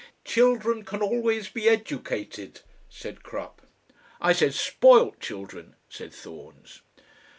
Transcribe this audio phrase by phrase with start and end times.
[0.25, 3.61] "Children can always be educated," said Crupp.
[4.19, 6.81] "I said SPOILT children," said Thorns.